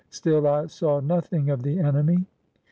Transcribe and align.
Still, 0.09 0.47
I 0.47 0.65
saw 0.65 0.99
nothing 0.99 1.51
of 1.51 1.61
the 1.61 1.77
enemy. 1.77 2.25